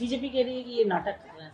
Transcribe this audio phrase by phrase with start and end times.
[0.00, 1.52] BJP कह रही है कि ये नाटक कर रहे हैं।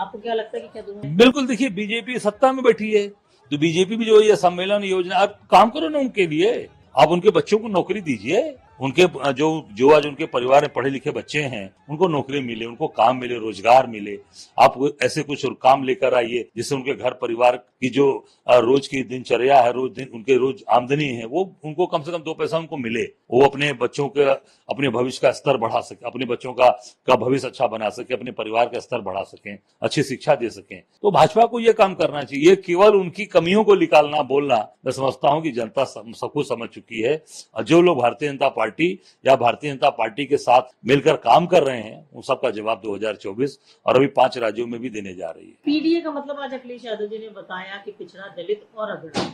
[0.00, 3.06] आपको क्या लगता है कि क्या दोनों बिल्कुल, देखिए, बीजेपी सत्ता में बैठी है।
[3.52, 7.30] तो बीजेपी भी जो ये सम्मेलन योजना, आप काम करो ना उनके लिए। आप उनके
[7.30, 8.40] बच्चों को नौकरी दीजिए।
[8.80, 12.86] उनके, जो जो आज उनके परिवार में पढ़े लिखे बच्चे हैं, उनको नौकरी मिले, उनको
[12.90, 14.18] काम मिले, रोज़गार मिले।
[14.58, 18.06] आप ऐसे कुछ और काम लेकर आइए जिससे उनके घर परिवार की जो
[18.48, 22.22] रोज की दिनचर्या है, रोज दिन, उनके रोज आमदनी है, वो उनको कम से कम
[22.22, 24.24] दो पैसा उनको मिले। वो अपने बच्चों के,
[24.68, 26.68] अपने भविष्य का स्तर बढ़ा सके, अपने बच्चों का
[27.08, 30.82] का भविष्य अच्छा बना सके, अपने परिवार का स्तर बढ़ा सकें, अच्छी शिक्षा दे सकें।
[31.02, 34.56] तो भाजपा को ये काम करना चाहिए केवल उनकी कमियों को निकालना, बोलना,
[34.86, 37.14] मैं समझता हूँ कि जनता सब कुछ समझ चुकी है।
[37.54, 38.90] और जो लोग भारतीय जनता पार्टी
[39.24, 43.58] या भारतीय जनता पार्टी के साथ मिलकर काम कर रहे हैं, उन सबका जवाब 2024
[43.86, 46.84] और अभी पाँच राज्यों में भी देने जा रही है। पीडीए का मतलब आज अखिलेश
[46.84, 49.24] यादव जी ने बताया कि पिछड़ा दलित और अगड़ा।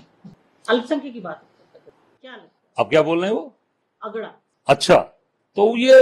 [0.65, 1.43] अल्पसंख्यक की बात
[2.25, 2.75] क्या लगता है?
[2.79, 3.53] अब क्या बोल रहे हैं वो?
[4.03, 4.33] अगड़ा।
[4.69, 4.97] अच्छा
[5.57, 6.01] तो ये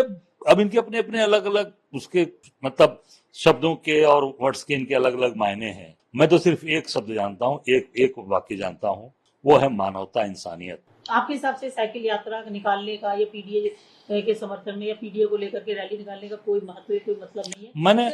[0.49, 2.27] अब इनके अपने अपने अलग अलग उसके
[2.63, 3.03] मतलब
[3.37, 7.13] शब्दों के और वर्ड्स के इनके अलग अलग मायने हैं। मैं तो सिर्फ़ एक शब्द
[7.15, 9.13] जानता हूँ एक एक वाक्य जानता हूँ।
[9.45, 14.79] वो है मानवता इंसानियत। आपके हिसाब से साइकिल यात्रा निकालने का या पीडीए के समर्थन
[14.79, 17.67] में या पीडीए को लेकर के रैली निकालने का कोई महत्व या कोई मतलब नहीं
[17.67, 18.09] है मैंने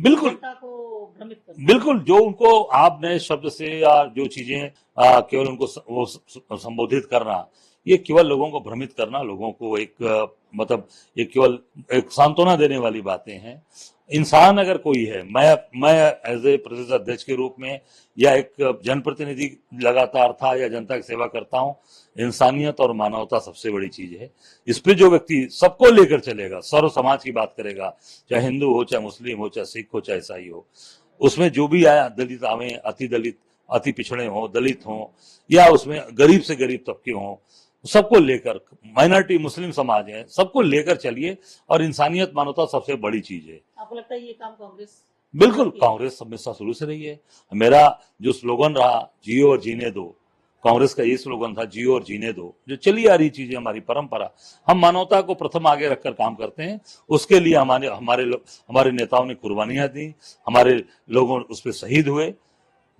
[0.00, 5.66] बिल्कुल। को भ्रमित बिल्कुल जो उनको आप नए शब्द से या जो चीज़ें केवल उनको
[5.90, 6.06] वो
[6.58, 7.46] संबोधित करना
[7.86, 9.94] ये केवल लोगों को भ्रमित करना लोगों को एक
[10.54, 11.58] मतलब ये केवल
[11.92, 13.62] एक सांत्वना देने वाली बातें हैं।
[14.10, 15.92] इंसान अगर कोई है, मैं मैं
[16.32, 17.80] एज ए प्रदेश अध्यक्ष के रूप में
[18.18, 19.50] या एक जनप्रतिनिधि
[19.82, 21.74] लगातार था या जनता की सेवा करता हूँ,
[22.16, 24.30] इंसानियत और मानवता सबसे बड़ी चीज़ है।
[24.68, 27.90] इस पे जो व्यक्ति सबको लेकर चलेगा, सर्व समाज की बात करेगा,
[28.30, 30.66] चाहे हिंदू हो, चाहे मुस्लिम हो, चाहे सिख हो, चाहे ईसाई हो,
[31.20, 35.04] उसमें जो भी आया, दलित आवे, अति दलित, अति पिछड़े हों, दलित हों,
[35.50, 37.34] या उसमें गरीब से गरीब तबके हों
[37.84, 38.60] सबको लेकर
[38.96, 41.36] माइनॉरिटी मुस्लिम समाज है सबको लेकर चलिए
[41.70, 45.02] और इंसानियत मानवता सबसे बड़ी चीज़ है। आपको लगता है ये काम कांग्रेस
[45.34, 47.18] बिल्कुल कांग्रेस हमेशा शुरू से रही है।
[47.52, 50.04] मेरा जो स्लोगन रहा जियो और जीने दो
[50.64, 53.80] कांग्रेस का ये स्लोगन था जियो और जीने दो जो चली आ रही चीज़ें हमारी
[53.82, 54.30] परंपरा।
[54.68, 56.80] हम मानवता को प्रथम आगे रखकर काम करते हैं
[57.10, 60.06] उसके लिए हमारे हमारे हमारे नेताओं ने कुर्बानियाँ दी
[60.46, 62.32] हमारे लोगों उस पर शहीद हुए।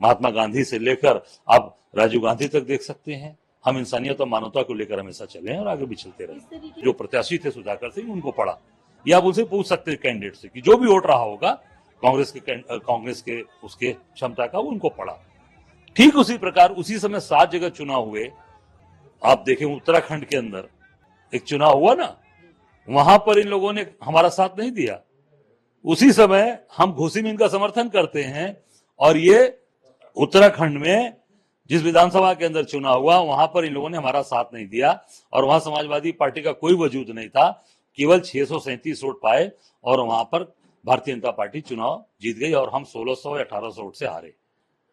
[0.01, 4.63] महात्मा गांधी से लेकर आप राजीव गांधी तक देख सकते हैं। हम इंसानियत और मानवता
[4.63, 8.13] को लेकर हमेशा चले हैं और आगे भी चलते रहे। जो प्रत्याशी थे सुधाकर सिंह
[8.13, 8.59] उनको पढ़ा।
[9.07, 11.53] या आप उनसे पूछ सकते हैं कैंडिडेट से कि जो भी वोट रहा होगा
[12.03, 12.41] कांग्रेस के
[12.79, 15.19] कांग्रेस के उसके क्षमता का वो उनको पढ़ा।
[15.97, 18.31] ठीक उसी प्रकार उसी समय सात जगह चुनाव हुए।
[19.23, 20.69] आप देखें उत्तराखंड के अंदर
[21.33, 22.17] एक चुनाव हुआ ना
[22.89, 25.01] वहाँ पर इन लोगों ने हमारा साथ नहीं दिया।
[25.85, 28.57] उसी समय हम घोसी में इनका समर्थन करते हैं
[29.01, 29.39] और ये
[30.17, 31.15] उत्तराखंड में
[31.71, 34.99] जिस विधानसभा के अंदर चुनाव हुआ वहाँ पर इन लोगों ने हमारा साथ नहीं दिया
[35.33, 37.51] और वहाँ समाजवादी पार्टी का कोई वजूद नहीं था।
[37.99, 39.51] केवल छह सौ सैंतीस वोट पाए
[39.85, 40.43] और वहाँ पर
[40.85, 44.33] भारतीय जनता पार्टी चुनाव जीत गई और हम 1600 या 1800 वोट से हारे।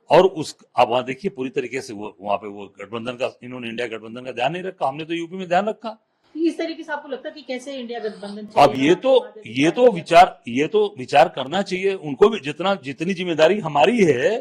[0.10, 3.70] और उस अब वहाँ देखिए पूरी तरीके से वो वहाँ पे वो गठबंधन का इन्होंने
[3.70, 5.98] इंडिया गठबंधन का ध्यान नहीं रखा। हमने तो यूपी में ध्यान रखा।
[6.36, 9.14] इस तरीके से आपको लगता है कि कैसे इंडिया गठबंधन अब ये तो
[9.48, 14.32] ये तो विचार ये तो विचार करना चाहिए। उनको भी जितना जितनी ज़िम्मेदारी हमारी है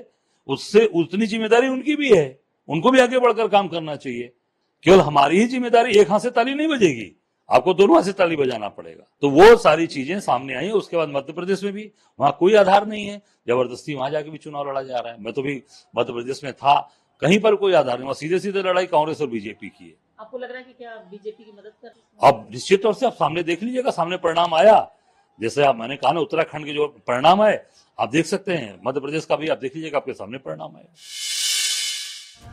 [0.51, 2.39] उससे उतनी ज़िम्मेदारी उनकी भी है।
[2.69, 4.33] उनको भी आगे बढ़कर काम करना चाहिए।
[4.85, 7.11] केवल हमारी ही ज़िम्मेदारी एक हाथ से ताली नहीं बजेगी।
[7.51, 11.09] आपको दोनों हाथ से ताली बजाना पड़ेगा। तो वो सारी चीज़ें सामने आई उसके बाद
[11.09, 11.91] मध्य प्रदेश में भी।
[12.21, 13.17] वहाँ कोई आधार नहीं है।
[13.49, 15.63] ज़बरदस्ती वहाँ जाके भी चुनाव लड़ा जा रहा है। मैं तो भी
[15.95, 16.79] मध्य प्रदेश में था।
[17.23, 20.39] कहीं पर कोई आधार नहीं। वहाँ सीधे सीधे लड़ाई कांग्रेस और बीजेपी की है। आपको
[20.39, 22.31] लग रहा है कि क्या बीजेपी की मदद कर रही है?
[22.31, 24.77] अब निश्चित तौर से आप सामने देख लीजिएगा। सामने परिणाम आया।
[25.41, 27.59] जैसे आप मैंने कहा ना उत्तराखंड के जो परिणाम आए
[27.99, 30.85] आप देख सकते हैं। मध्य प्रदेश का भी आप देख लीजिएगा आपके सामने परिणाम आए।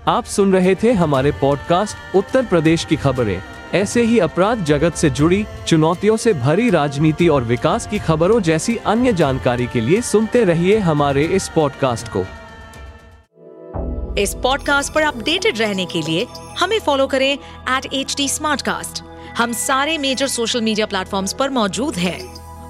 [0.07, 3.41] आप सुन रहे थे हमारे पॉडकास्ट उत्तर प्रदेश की खबरें।
[3.73, 8.77] ऐसे ही अपराध जगत से जुड़ी चुनौतियों से भरी राजनीति और विकास की खबरों जैसी
[8.85, 12.25] अन्य जानकारी के लिए सुनते रहिए हमारे इस पॉडकास्ट को।
[14.21, 16.25] इस पॉडकास्ट पर अपडेटेड रहने के लिए
[16.59, 18.27] हमें फॉलो करें एट एच डी
[19.37, 22.46] हम सारे मेजर सोशल मीडिया प्लेटफॉर्म्स पर मौजूद हैं।